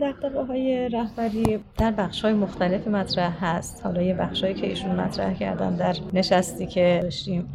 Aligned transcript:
دقدقه 0.00 0.42
های 0.42 0.88
رهبری 0.88 1.60
در 1.78 1.90
بخش 1.90 2.24
های 2.24 2.34
مختلف 2.34 2.88
مطرح 2.88 3.44
هست. 3.44 3.80
حالا 3.84 4.02
یه 4.02 4.14
بخش 4.14 4.40
که 4.40 4.66
ایشون 4.66 5.00
مطرح 5.00 5.34
کردن 5.34 5.76
در 5.76 5.96
نشستی 6.12 6.66
که 6.66 7.00
داشتیم. 7.02 7.48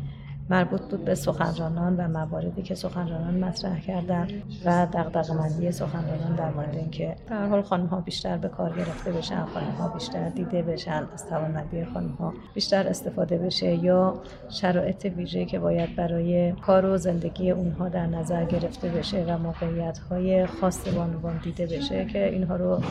مربوط 0.50 0.82
بود 0.82 1.06
به 1.06 1.16
سخنرانان 1.16 1.96
و 1.98 2.08
مواردی 2.08 2.62
که 2.62 2.76
سخنرانان 2.76 3.44
مطرح 3.44 3.80
کردن 3.80 4.28
و 4.66 4.88
دغدغه‌مندی 4.94 5.72
سخنرانان 5.72 6.36
در 6.36 6.52
مورد 6.52 6.76
اینکه 6.76 7.16
در 7.30 7.48
حال 7.48 7.62
خانم 7.62 7.86
ها 7.86 8.02
بیشتر 8.02 8.38
به 8.38 8.50
کار 8.50 8.76
گرفته 8.76 9.12
بشن 9.12 9.46
خانم 9.46 9.72
ها 9.72 9.88
بیشتر 9.88 10.30
دیده 10.30 10.62
بشن 10.62 11.08
از 11.14 11.28
توانمندی 11.30 11.86
خانم 11.86 12.10
ها 12.10 12.34
بیشتر 12.54 12.88
استفاده 12.88 13.38
بشه 13.38 13.76
یا 13.76 14.22
شرایط 14.50 15.06
ویژه 15.06 15.46
که 15.46 15.60
باید 15.60 15.96
برای 15.96 16.52
کار 16.52 16.86
و 16.86 16.98
زندگی 16.98 17.52
اونها 17.52 17.90
در 17.90 18.06
نظر 18.06 18.46
گرفته 18.46 18.90
بشه 18.90 19.26
و 19.28 19.38
موقعیت 19.38 19.98
های 19.98 20.46
خاص 20.46 20.88
بانوان 20.88 21.40
دیده 21.44 21.66
بشه 21.66 22.06
که 22.06 22.30
اینها 22.30 22.56
رو 22.56 22.82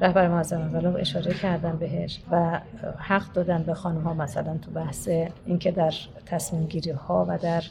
رهبر 0.00 0.28
معظم 0.28 0.60
انقلاب 0.60 0.96
اشاره 0.96 1.34
کردن 1.34 1.76
بهش 1.76 2.20
و 2.30 2.60
حق 2.98 3.32
دادن 3.32 3.62
به 3.62 3.74
خانم 3.74 4.00
ها 4.00 4.14
مثلا 4.14 4.58
تو 4.58 4.70
بحث 4.70 5.08
اینکه 5.46 5.70
در 5.70 5.94
تصمیم 6.26 6.66
گیری 6.66 6.92
ها 7.08 7.26
و 7.28 7.38
در 7.38 7.62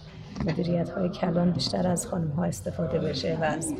مدیریت 0.45 0.89
های 0.89 1.09
کلان 1.09 1.51
بیشتر 1.51 1.87
از 1.87 2.07
خانم 2.07 2.29
ها 2.31 2.43
استفاده 2.43 2.99
بشه 2.99 3.37
و 3.41 3.43
از 3.43 3.73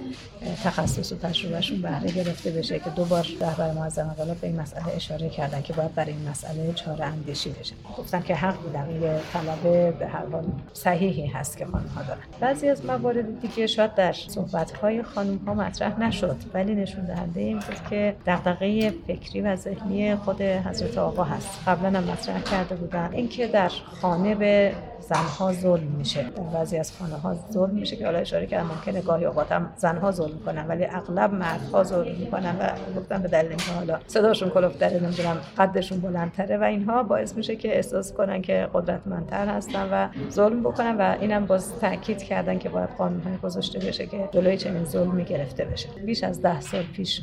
تخصص 0.63 1.11
و 1.11 1.15
تجربهشون 1.15 1.81
بهره 1.81 2.11
گرفته 2.11 2.51
بشه 2.51 2.79
که 2.79 2.89
دوبار 2.89 3.27
رهبر 3.41 3.71
معظم 3.71 4.07
انقلاب 4.09 4.37
به 4.37 4.47
این 4.47 4.61
مسئله 4.61 4.95
اشاره 4.95 5.29
کردن 5.29 5.61
که 5.61 5.73
باید 5.73 5.95
برای 5.95 6.11
این 6.11 6.29
مسئله 6.29 6.73
چاره 6.73 7.05
اندیشی 7.05 7.49
بشه. 7.49 7.75
گفتن 7.97 8.21
که 8.21 8.35
حق 8.35 8.61
بودن 8.61 9.01
یه 9.01 9.19
طلب 9.33 9.97
به 9.99 10.07
هر 10.07 10.25
حال 10.25 10.43
صحیحی 10.73 11.27
هست 11.27 11.57
که 11.57 11.65
خانم 11.65 11.87
ها 11.87 12.03
دارن. 12.03 12.21
بعضی 12.39 12.69
از 12.69 12.85
موارد 12.85 13.41
دیگه 13.41 13.67
شاید 13.67 13.95
در 13.95 14.13
صحبت 14.13 14.71
های 14.71 15.03
خانم 15.03 15.37
ها 15.37 15.53
مطرح 15.53 15.99
نشد 15.99 16.37
ولی 16.53 16.75
نشون 16.75 17.05
دهنده 17.05 17.41
این 17.41 17.59
بود 17.59 17.89
که 17.89 18.15
دغدغه 18.25 18.89
فکری 19.07 19.41
و 19.41 19.55
ذهنی 19.55 20.15
خود 20.15 20.41
حضرت 20.41 20.97
آقا 20.97 21.23
هست. 21.23 21.49
قبلا 21.67 21.99
هم 21.99 22.03
مطرح 22.03 22.41
کرده 22.41 22.75
بودن 22.75 23.09
اینکه 23.13 23.47
در 23.47 23.69
خانه 24.01 24.35
به 24.35 24.73
زنها 24.99 25.53
ظلم 25.53 25.87
میشه. 25.97 26.25
بعضی 26.43 26.77
از 26.77 26.97
خانه 26.97 27.15
ها 27.15 27.35
ظلم 27.51 27.75
میشه 27.75 27.95
که 27.95 28.05
حالا 28.05 28.19
اشاره 28.19 28.45
کردم 28.45 28.67
ممکنه 28.67 29.01
گاهی 29.01 29.25
اوقات 29.25 29.51
هم 29.51 29.73
زنها 29.77 30.11
ظلم 30.11 30.33
می‌کنن 30.33 30.67
ولی 30.67 30.85
اغلب 30.85 31.33
مردها 31.33 31.83
ظلم 31.83 32.15
می‌کنن 32.19 32.55
و 32.59 32.99
گفتن 32.99 33.21
به 33.21 33.27
دلیل 33.27 33.49
اینکه 33.49 33.71
حالا 33.71 33.99
صداشون 34.07 34.49
کلوفتره 34.49 35.03
نمی‌دونم 35.03 35.37
قدشون 35.57 35.99
بلندتره 35.99 36.57
و 36.57 36.63
اینها 36.63 37.03
باعث 37.03 37.35
میشه 37.35 37.55
که 37.55 37.75
احساس 37.75 38.13
کنن 38.13 38.41
که 38.41 38.67
قدرتمندتر 38.73 39.47
هستن 39.47 39.89
و 39.91 40.07
ظلم 40.31 40.63
بکنن 40.63 40.97
و 40.97 41.15
اینم 41.21 41.45
باز 41.45 41.79
تاکید 41.79 42.23
کردن 42.23 42.57
که 42.57 42.69
باید 42.69 42.89
قانون 42.97 43.21
های 43.21 43.37
گذاشته 43.37 43.79
بشه 43.79 44.05
که 44.05 44.29
جلوی 44.31 44.57
چنین 44.57 44.85
ظلمی 44.85 45.25
گرفته 45.25 45.65
بشه. 45.65 45.89
بیش 46.05 46.23
از 46.23 46.41
ده 46.41 46.61
سال 46.61 46.83
پیش 46.83 47.21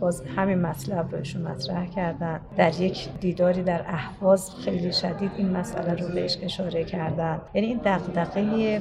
باز 0.00 0.22
همین 0.36 0.58
مطلب 0.58 1.14
رو 1.14 1.48
مطرح 1.48 1.86
کردن. 1.86 2.40
در 2.56 2.80
یک 2.80 3.08
دیداری 3.20 3.62
در 3.62 3.84
اهواز 3.86 4.50
خیلی 4.64 4.92
شدید 4.92 5.30
این 5.36 5.50
مسئله 5.50 5.94
رو 5.94 6.14
بهش 6.14 6.38
اشاره 6.42 6.84
کردن. 6.84 7.40
یعنی 7.54 7.66
این 7.66 7.80
دغدغه 7.84 8.40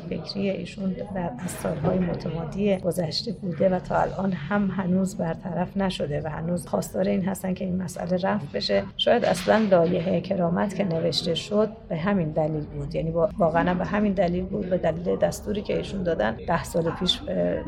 فکری 0.09 0.49
ایشون 0.49 0.95
در 1.15 1.31
از 1.39 1.51
سالهای 1.51 1.99
متمادی 1.99 2.77
گذشته 2.77 3.31
بوده 3.31 3.69
و 3.69 3.79
تا 3.79 3.95
الان 3.95 4.31
هم 4.31 4.67
هنوز 4.67 5.17
برطرف 5.17 5.77
نشده 5.77 6.21
و 6.21 6.27
هنوز 6.27 6.67
خواستار 6.67 7.07
این 7.07 7.25
هستن 7.25 7.53
که 7.53 7.65
این 7.65 7.81
مسئله 7.81 8.17
رفع 8.17 8.45
بشه. 8.53 8.83
شاید 8.97 9.25
اصلا 9.25 9.57
لایحه 9.57 10.21
کرامت 10.21 10.75
که 10.75 10.83
نوشته 10.83 11.35
شد 11.35 11.69
به 11.89 11.97
همین 11.97 12.29
دلیل 12.29 12.65
بود. 12.65 12.95
یعنی 12.95 13.11
واقعا 13.37 13.73
به 13.73 13.85
همین 13.85 14.13
دلیل 14.13 14.45
بود 14.45 14.69
به 14.69 14.77
دلیل 14.77 15.15
دستوری 15.15 15.61
که 15.61 15.77
ایشون 15.77 16.03
دادن. 16.03 16.37
ده 16.47 16.63
سال 16.63 16.91
پیش 16.99 17.21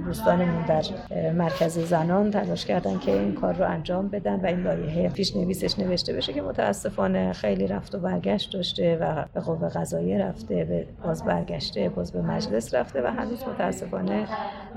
دوستانمون 0.06 0.66
در 0.66 0.84
مرکز 1.32 1.80
زنان 1.80 2.32
تلاش 2.32 2.66
کردن 2.66 3.00
که 3.00 3.12
این 3.12 3.34
کار 3.34 3.54
رو 3.54 3.70
انجام 3.70 4.08
بدن 4.08 4.40
و 4.40 4.46
این 4.46 4.64
لایحه 4.64 5.10
پیش 5.10 5.36
نویسش 5.36 5.80
نوشته 5.80 6.14
بشه 6.14 6.34
که 6.34 6.42
متاسفانه 6.42 7.34
خیلی 7.34 7.68
رفت 7.68 7.96
و 7.96 8.00
برگشت 8.00 8.54
داشته 8.54 8.98
و 9.02 9.26
به 9.34 9.40
قوه 9.40 9.70
قضاییه 9.70 10.18
رفته 10.18 10.64
به 10.64 10.86
باز 11.04 11.24
برگشته. 11.24 11.90
به 11.96 12.22
مجلس 12.22 12.74
رفته 12.74 13.02
و 13.02 13.08
هنوز 13.08 13.44
متاسفانه 13.48 14.28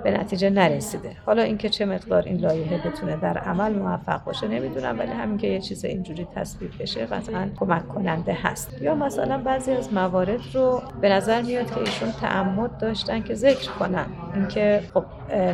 به 0.04 0.10
نتیجه 0.10 0.50
نرسیده. 0.50 1.10
حالا 1.26 1.42
اینکه 1.42 1.68
چه 1.68 1.86
مقدار 1.86 2.22
این 2.22 2.36
لایحه 2.36 2.90
بتونه 2.90 3.16
در 3.16 3.38
عمل 3.38 3.72
موفق 3.72 4.24
باشه 4.24 4.48
نمی‌دونم 4.48 4.98
ولی 4.98 5.10
همین 5.10 5.38
که 5.38 5.46
یه 5.46 5.60
چیز 5.60 5.84
اینجوری 5.84 6.26
تصویب 6.34 6.70
بشه 6.80 7.06
قطعا 7.06 7.48
کمک 7.56 7.88
کننده 7.88 8.36
هست. 8.42 8.82
یا 8.82 8.94
مثلا 8.94 9.38
بعضی 9.38 9.72
از 9.72 9.92
موارد 9.92 10.40
رو 10.54 10.82
به 11.00 11.08
نظر 11.08 11.42
میاد 11.42 11.70
که 11.70 11.78
ایشون 11.78 12.12
تعمد 12.12 12.78
داشتن 12.78 13.22
که 13.22 13.34
ذکر 13.34 13.70
کنن. 13.70 14.06
اینکه 14.34 14.82
خب 14.94 15.04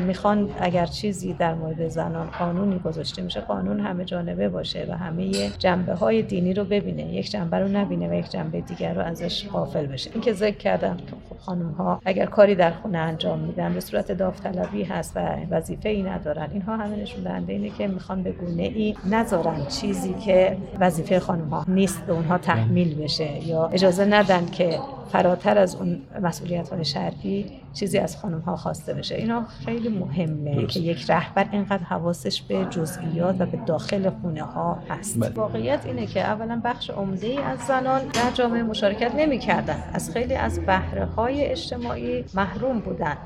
می‌خوان 0.06 0.50
اگر 0.60 0.86
چیزی 0.86 1.32
در 1.32 1.54
مورد 1.54 1.88
زنان 1.88 2.26
قانونی 2.38 2.78
گذاشته 2.78 3.22
میشه 3.22 3.40
قانون 3.40 3.80
همه 3.80 4.04
جانبه 4.04 4.48
باشه 4.48 4.86
و 4.88 4.92
همه 4.96 5.50
جنبه 5.50 5.94
های 5.94 6.22
دینی 6.22 6.54
رو 6.54 6.64
ببینه 6.64 7.14
یک 7.14 7.30
جنبه 7.30 7.58
رو 7.58 7.68
نبینه 7.68 8.08
و 8.08 8.14
یک 8.14 8.30
جنبه 8.30 8.60
دیگر 8.60 8.94
رو 8.94 9.02
ازش 9.02 9.48
غافل 9.48 9.86
بشه. 9.86 10.10
این 10.12 10.20
که 10.20 10.32
ذکر 10.32 10.56
کردم 10.56 10.96
که 10.96 11.12
خب 11.30 11.36
خانم 11.52 11.70
ها 11.70 12.00
اگر 12.04 12.26
کاری 12.26 12.54
در 12.54 12.70
خونه 12.70 12.98
انجام 12.98 13.38
میدن 13.38 13.74
به 13.74 13.80
صورت 13.80 14.12
داوطلبی 14.12 14.84
هست 14.84 15.12
و 15.16 15.20
وظیفه 15.50 15.88
ای 15.88 16.02
ندارن. 16.02 16.48
اینها 16.52 16.76
همه 16.76 16.96
نشون 16.96 17.24
دهنده 17.24 17.52
اینه 17.52 17.70
که 17.70 17.86
می‌خوان 17.86 18.22
به 18.22 18.32
گونه 18.32 18.62
ای 18.62 18.94
نذارن 19.10 19.66
چیزی 19.66 20.14
که 20.14 20.56
وظیفه 20.80 21.20
خانم 21.20 21.48
ها 21.48 21.64
نیست 21.68 22.06
به 22.06 22.12
اونها 22.12 22.38
تحمیل 22.38 23.02
بشه 23.02 23.46
یا 23.46 23.66
اجازه 23.66 24.04
ندن 24.04 24.46
که 24.46 24.78
فراتر 25.12 25.58
از 25.58 25.74
اون 25.74 26.00
مسئولیت 26.22 26.68
های 26.68 26.84
شرعی 26.84 27.61
چیزی 27.72 27.98
از 27.98 28.16
خانم 28.16 28.40
ها 28.40 28.56
خواسته 28.56 28.94
بشه 28.94 29.14
اینا 29.14 29.44
خیلی 29.64 29.88
مهمه 29.88 30.66
که 30.66 30.80
یک 30.80 31.10
رهبر 31.10 31.46
اینقدر 31.52 31.82
حواسش 31.82 32.42
به 32.42 32.66
جزئیات 32.70 33.36
و 33.38 33.46
به 33.46 33.58
داخل 33.66 34.10
خونه 34.10 34.42
ها 34.42 34.78
هست 34.88 35.20
بله. 35.20 35.30
واقعیت 35.30 35.86
اینه 35.86 36.06
که 36.06 36.20
اولا 36.20 36.60
بخش 36.64 36.90
عمده 36.90 37.26
ای 37.26 37.38
از 37.38 37.58
زنان 37.58 38.02
در 38.06 38.30
جامعه 38.34 38.62
مشارکت 38.62 39.14
نمی 39.14 39.38
کردن. 39.38 39.82
از 39.92 40.10
خیلی 40.10 40.34
از 40.34 40.60
بهره 40.60 41.04
های 41.04 41.44
اجتماعی 41.44 42.24
محروم 42.34 42.78
بودن 42.80 43.16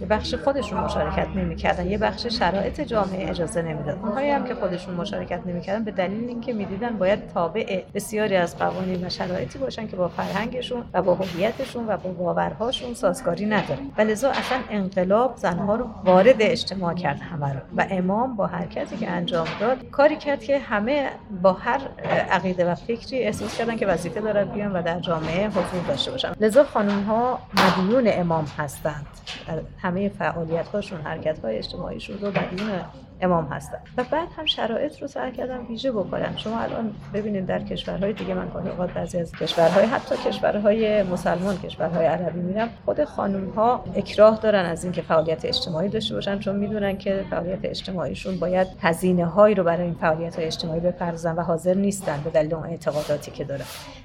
یه 0.00 0.06
بخش 0.06 0.34
خودشون 0.34 0.80
مشارکت 0.80 1.28
نمی‌کردن 1.28 1.86
یه 1.86 1.98
بخش 1.98 2.26
شرایط 2.26 2.80
جامعه 2.80 3.30
اجازه 3.30 3.62
نمی‌داد 3.62 3.98
اونهایی 4.02 4.30
هم 4.30 4.44
که 4.44 4.54
خودشون 4.54 4.94
مشارکت 4.94 5.40
نمی‌کردن 5.46 5.84
به 5.84 5.90
دلیل 5.90 6.28
اینکه 6.28 6.52
می‌دیدن 6.52 6.98
باید 6.98 7.28
تابع 7.28 7.82
بسیاری 7.94 8.36
از 8.36 8.58
قوانین 8.58 9.06
و 9.06 9.08
شرایطی 9.08 9.58
باشن 9.58 9.86
که 9.86 9.96
با 9.96 10.08
فرهنگشون 10.08 10.84
و 10.92 11.02
با 11.02 11.14
هویتشون 11.14 11.86
و 11.88 11.96
با 11.96 12.10
باورهاشون 12.10 12.94
سازگاری 12.94 13.46
نداره 13.46 13.80
و 13.98 14.00
لذا 14.00 14.30
اصلا 14.30 14.58
انقلاب 14.70 15.36
زنها 15.36 15.76
رو 15.76 15.86
وارد 16.04 16.36
اجتماع 16.40 16.94
کرد 16.94 17.20
همه 17.20 17.52
رو. 17.52 17.60
و 17.76 17.86
امام 17.90 18.36
با 18.36 18.46
حرکتی 18.46 18.96
که 18.96 19.10
انجام 19.10 19.46
داد 19.60 19.90
کاری 19.90 20.16
کرد 20.16 20.44
که 20.44 20.58
همه 20.58 21.10
با 21.42 21.52
هر 21.52 21.80
عقیده 22.30 22.70
و 22.70 22.74
فکری 22.74 23.18
احساس 23.18 23.58
کردن 23.58 23.76
که 23.76 23.86
وظیفه 23.86 24.20
دارن 24.20 24.44
بیان 24.44 24.72
و 24.72 24.82
در 24.82 25.00
جامعه 25.00 25.48
حضور 25.48 25.82
داشته 25.88 26.10
باشن. 26.10 26.32
لذا 26.40 26.64
خانم 26.64 27.02
ها 27.02 27.38
مدیون 27.54 28.04
امام 28.06 28.44
هستند. 28.58 29.06
همه 29.86 30.08
فعالیت 30.08 30.68
هاشون 30.68 31.00
حرکت 31.00 31.38
های 31.38 31.58
اجتماعیشون 31.58 32.18
رو 32.18 32.28
مدیون 32.28 32.80
امام 33.20 33.44
هستن 33.44 33.78
و 33.96 34.04
بعد 34.10 34.28
هم 34.36 34.44
شرایط 34.44 35.02
رو 35.02 35.08
سعی 35.08 35.32
کردم 35.32 35.66
ویژه 35.68 35.92
بکنم. 35.92 36.34
شما 36.36 36.58
الان 36.58 36.94
ببینید 37.14 37.46
در 37.46 37.62
کشورهای 37.62 38.12
دیگه 38.12 38.34
من 38.34 38.48
گاهی 38.48 38.68
اوقات 38.68 38.92
بعضی 38.92 39.18
از 39.18 39.32
کشورهای 39.32 39.86
حتی 39.86 40.16
کشورهای 40.16 41.02
مسلمان 41.02 41.58
کشورهای 41.58 42.06
عربی 42.06 42.40
میرم. 42.40 42.68
خود 42.84 43.04
خانم 43.04 43.50
ها 43.50 43.84
اکراه 43.94 44.40
دارن 44.40 44.64
از 44.64 44.84
اینکه 44.84 45.02
فعالیت 45.02 45.44
اجتماعی 45.44 45.88
داشته 45.88 46.14
باشن 46.14 46.38
چون 46.38 46.56
می‌دونن 46.56 46.98
که 46.98 47.24
فعالیت 47.30 47.58
اجتماعیشون 47.62 48.38
باید 48.38 48.66
هزینه 48.80 49.26
هایی 49.26 49.54
رو 49.54 49.64
برای 49.64 49.84
این 49.84 49.94
فعالیت 49.94 50.36
های 50.36 50.44
اجتماعی 50.44 50.80
بپردازن 50.80 51.34
و 51.34 51.42
حاضر 51.42 51.74
نیستن 51.74 52.20
به 52.24 52.30
دلیل 52.30 52.54
اون 52.54 52.66
اعتقاداتی 52.66 53.30
که 53.30 53.44
دارن. 53.44 53.64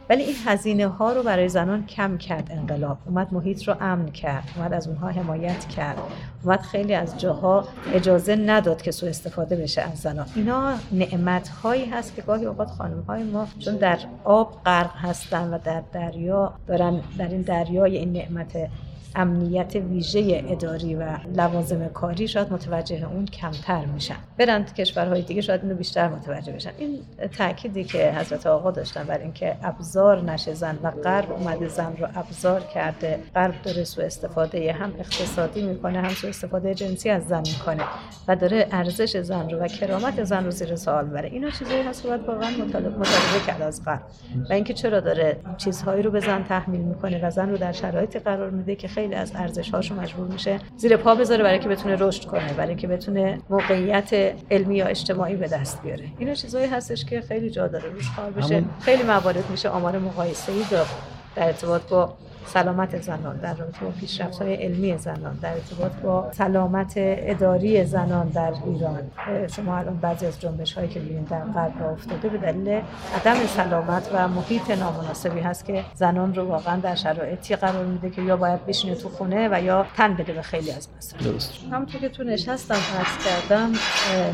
ولی 0.09 0.23
این 0.23 0.35
هزینه 0.45 0.87
ها 0.87 1.13
رو 1.13 1.23
برای 1.23 1.49
زنان 1.49 1.85
کم 1.85 2.17
کرد 2.17 2.47
انقلاب. 2.51 2.97
اومد 3.05 3.33
محیط 3.33 3.67
رو 3.67 3.75
امن 3.81 4.11
کرد 4.11 4.43
اومد 4.57 4.73
از 4.73 4.87
اونها 4.87 5.09
حمایت 5.09 5.67
کرد 5.67 5.97
اومد 6.43 6.61
خیلی 6.61 6.93
از 6.93 7.19
جاها 7.19 7.67
اجازه 7.93 8.35
نداد 8.35 8.81
که 8.81 8.91
سوء 9.01 9.09
استفاده 9.09 9.55
بشه 9.55 9.81
از 9.81 9.99
زنان. 9.99 10.25
اینا 10.35 10.73
نعمت 10.91 11.47
هایی 11.49 11.85
هست 11.85 12.15
که 12.15 12.21
گاهی 12.21 12.45
اوقات 12.45 12.67
خانم 12.69 13.01
های 13.01 13.23
ما 13.23 13.47
چون 13.59 13.75
در 13.75 13.99
آب 14.23 14.61
غرق 14.65 14.95
هستن 14.95 15.53
و 15.53 15.57
در 15.63 15.83
دریا 15.93 16.53
دارن 16.67 17.01
در 17.17 17.27
این 17.27 17.41
دریای 17.41 17.97
این 17.97 18.13
نعمت 18.13 18.69
امنیت 19.15 19.75
ویژه 19.75 20.43
اداری 20.47 20.95
و 20.95 21.17
لوازم 21.35 21.87
کاری 21.87 22.27
شاید 22.27 22.53
متوجه 22.53 23.07
اون 23.11 23.25
کمتر 23.25 23.85
میشن. 23.85 24.15
برند 24.37 24.73
کشورهای 24.73 25.21
دیگه 25.21 25.41
شاید 25.41 25.61
اینو 25.63 25.75
بیشتر 25.75 26.07
متوجه 26.07 26.53
بشن. 26.53 26.71
این 26.77 26.99
تأکیدی 27.37 27.83
که 27.83 28.11
حضرت 28.11 28.47
آقا 28.47 28.71
داشتن 28.71 29.03
بر 29.03 29.17
اینکه 29.17 29.55
ابزار 29.63 30.21
نشه 30.21 30.53
زن 30.53 30.79
و 30.83 30.91
غرب 30.91 31.31
اومده 31.31 31.67
زن 31.67 31.93
رو 31.99 32.07
ابزار 32.15 32.61
کرده 32.61 33.19
غرب 33.35 33.61
داره 33.63 33.83
سوء 33.83 34.05
استفاده 34.05 34.73
هم 34.73 34.93
اقتصادی 34.99 35.61
می‌کنه 35.61 36.01
هم 36.01 36.09
سوء 36.09 36.29
استفاده 36.29 36.75
جنسی 36.75 37.09
از 37.09 37.27
زن 37.27 37.39
می‌کنه 37.39 37.83
و 38.27 38.35
داره 38.35 38.67
ارزش 38.71 39.17
زن 39.17 39.49
رو 39.49 39.57
و 39.57 39.67
کرامت 39.67 40.23
زن 40.23 40.45
رو 40.45 40.51
زیر 40.51 40.75
سوال 40.75 41.05
بره 41.05 41.29
اینا 41.29 41.49
چیزایی 41.49 41.81
هست 41.81 42.01
که 42.01 42.07
باید 42.07 42.21
واقعا 42.21 42.49
مطالبه 42.49 43.05
کرد 43.47 43.61
از 43.61 43.85
غرب. 43.85 44.01
و 44.49 44.53
اینکه 44.53 44.73
چرا 44.73 44.99
داره 44.99 45.37
چیزهایی 45.57 46.03
رو 46.03 46.11
به 46.11 46.19
زن 46.19 46.43
تحمیل 46.43 46.81
می‌کنه 46.81 47.27
و 47.27 47.29
زن 47.29 47.49
رو 47.49 47.57
در 47.57 47.71
شرایطی 47.71 48.19
قرار 48.19 48.49
میده 48.49 48.75
که 48.75 48.87
از 49.13 49.31
ارزش 49.35 49.69
هاشو 49.69 49.95
مجبور 49.95 50.27
میشه 50.27 50.59
زیر 50.77 50.97
پا 50.97 51.15
بذاره 51.15 51.43
برای 51.43 51.59
که 51.59 51.69
بتونه 51.69 51.95
رشد 51.99 52.25
کنه 52.25 52.53
برای 52.53 52.75
که 52.75 52.87
بتونه 52.87 53.39
موقعیت 53.49 54.35
علمی 54.51 54.75
یا 54.75 54.85
اجتماعی 54.85 55.35
به 55.35 55.47
دست 55.47 55.81
بیاره. 55.81 56.03
اینا 56.19 56.33
چیزایی 56.33 56.67
هستش 56.67 57.05
که 57.05 57.21
خیلی 57.21 57.49
جا 57.49 57.67
داره 57.67 57.89
روش 57.89 58.11
کار 58.15 58.31
بشه. 58.31 58.63
خیلی 58.81 59.03
موارد 59.03 59.49
میشه 59.49 59.69
آمار 59.69 59.99
مقایسه 59.99 60.51
ای 60.51 60.63
داد 60.71 60.87
در 61.35 61.45
ارتباط 61.47 61.81
با 61.81 62.13
سلامت 62.45 63.01
زنان 63.01 63.37
در 63.37 63.53
رابطه 63.53 63.85
با 63.85 63.91
پیشرفت 63.91 64.41
های 64.41 64.53
علمی 64.53 64.97
زنان 64.97 65.37
در 65.41 65.53
ارتباط 65.53 65.91
با 65.91 66.31
سلامت 66.31 66.93
اداری 66.97 67.85
زنان 67.85 68.27
در 68.27 68.53
ایران. 68.65 69.11
شما 69.55 69.77
الان 69.77 69.97
بعضی 69.97 70.25
از 70.25 70.41
جنبش 70.41 70.73
هایی 70.73 70.87
که 70.87 70.99
ببینید 70.99 71.27
در 71.27 71.43
غرب 71.43 71.83
افتاده 71.83 72.29
به 72.29 72.37
دلیل 72.37 72.81
عدم 73.15 73.35
سلامت 73.47 74.09
و 74.13 74.27
محیط 74.27 74.71
نامناسبی 74.71 75.39
هست 75.39 75.65
که 75.65 75.83
زنان 75.95 76.35
رو 76.35 76.43
واقعا 76.47 76.79
در 76.79 76.95
شرایطی 76.95 77.55
قرار 77.55 77.85
میده 77.85 78.09
که 78.09 78.21
یا 78.21 78.37
باید 78.37 78.65
بشینه 78.65 78.95
تو 78.95 79.09
خونه 79.09 79.49
و 79.51 79.63
یا 79.63 79.85
تن 79.97 80.13
بده 80.13 80.33
به 80.33 80.41
خیلی 80.41 80.71
از 80.71 80.87
مسائل. 80.97 81.39
همونطور 81.71 82.01
که 82.01 82.09
تو 82.09 82.23
نشستم 82.23 82.75
عرض 82.75 83.25
کردم 83.25 83.71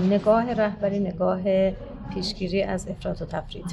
نگاه 0.10 0.54
رهبری 0.54 1.00
نگاه 1.00 1.40
پیشگیری 2.18 2.64
از 2.64 2.88
افراط 2.88 3.22
و 3.22 3.26
تفرید. 3.26 3.66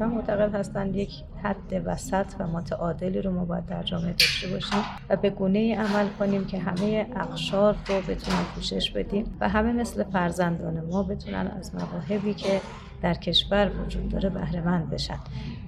و 0.00 0.08
معتقد 0.08 0.54
هستند 0.54 0.96
یک 0.96 1.10
حد 1.42 1.82
وسط 1.84 2.26
و 2.38 2.46
متعادلی 2.46 3.22
رو 3.22 3.32
ما 3.32 3.44
باید 3.44 3.66
در 3.66 3.82
جامعه 3.82 4.12
داشته 4.12 4.48
باشیم 4.48 4.78
و 5.08 5.16
به 5.16 5.30
گونه 5.30 5.58
ای 5.58 5.74
عمل 5.74 6.08
کنیم 6.18 6.44
که 6.44 6.58
همه 6.58 7.06
اقشار 7.16 7.76
رو 7.88 7.94
بتونن 8.00 8.44
پوشش 8.54 8.90
بدیم 8.90 9.36
و 9.40 9.48
همه 9.48 9.72
مثل 9.72 10.04
فرزندان 10.04 10.80
ما 10.80 11.02
بتونن 11.02 11.52
از 11.58 11.74
مواهبی 11.74 12.34
که 12.34 12.60
در 13.02 13.14
کشور 13.14 13.70
وجود 13.84 14.08
داره 14.08 14.28
بهره 14.28 14.60
مند 14.60 14.90
بشن. 14.90 15.18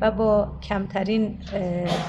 و 0.01 0.11
با 0.11 0.49
کمترین 0.63 1.39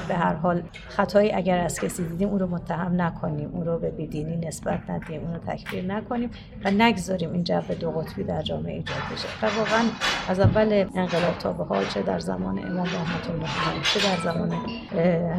به 0.07 0.15
هر 0.15 0.33
حال 0.33 0.63
خطایی 0.87 1.31
اگر 1.31 1.57
از 1.57 1.79
کسی 1.79 2.07
دیدیم 2.07 2.29
اون 2.29 2.39
رو 2.39 2.47
متهم 2.47 3.01
نکنیم. 3.01 3.49
اون 3.53 3.65
رو 3.65 3.79
به 3.79 3.91
بیدینی 3.91 4.47
نسبت 4.47 4.89
ندیم. 4.89 5.21
اون 5.21 5.33
رو 5.33 5.39
تکفیر 5.39 5.85
نکنیم 5.85 6.29
و 6.65 6.71
نگذاریم 6.71 7.31
این 7.31 7.43
جو 7.43 7.61
دو 7.79 7.91
قطبی 7.91 8.23
در 8.23 8.41
جامعه 8.41 8.73
ایجاد 8.73 8.97
بشه. 9.13 9.27
و 9.41 9.45
واقعا 9.57 9.83
از 10.29 10.39
اول 10.39 10.85
انقلاب 10.95 11.37
تا 11.39 11.53
به 11.53 11.63
حال 11.63 11.85
چه 11.85 12.01
در 12.01 12.19
زمان 12.19 12.59
امام 12.59 12.85
رحمت 12.85 13.29
الله 13.29 13.83
چه 13.83 13.99
در 13.99 14.31
زمان 14.31 14.51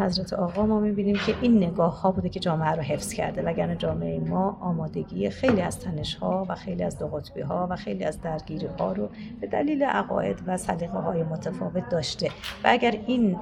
حضرت 0.00 0.32
آقا 0.32 0.66
ما 0.66 0.80
می‌بینیم 0.80 1.16
که 1.26 1.34
این 1.40 1.56
نگاه 1.56 2.00
ها 2.00 2.10
بوده 2.10 2.28
که 2.28 2.40
جامعه 2.40 2.70
رو 2.70 2.82
حفظ 2.82 3.12
کرده. 3.12 3.42
وگرنه 3.42 3.76
جامعه 3.76 4.20
ما 4.20 4.58
آمادگی 4.60 5.30
خیلی 5.30 5.60
از 5.60 5.80
تنش 5.80 6.14
ها 6.14 6.46
و 6.48 6.54
خیلی 6.54 6.82
از 6.82 6.98
دو 6.98 7.06
قطبی 7.06 7.40
ها 7.40 7.66
و 7.70 7.76
خیلی 7.76 8.04
از 8.04 8.20
درگیری 8.20 8.68
ها 8.78 8.92
رو 8.92 9.08
به 9.40 9.46
دلیل 9.46 9.75
عقاید 9.84 10.42
و 10.46 10.56
سلیقه 10.56 10.98
های 10.98 11.22
متفاوت 11.22 11.88
داشته 11.88 12.30
و 12.64 12.68
اگر 12.68 12.94
این 13.06 13.38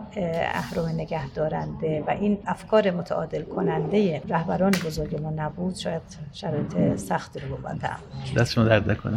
اهرم 0.54 0.88
نگه 0.88 1.28
دارنده 1.28 2.04
و 2.06 2.10
این 2.10 2.38
افکار 2.46 2.90
متعادل 2.90 3.42
کننده 3.42 4.22
رهبران 4.28 4.72
بزرگ 4.86 5.22
ما 5.22 5.30
نبود 5.30 5.74
شاید 5.74 6.02
شرایط 6.32 6.96
سختی 6.96 7.40
رو 7.40 7.56
بود 7.56 7.80
دست 8.36 8.52
شما 8.52 8.64
درد 8.64 8.96
کنه 8.96 9.12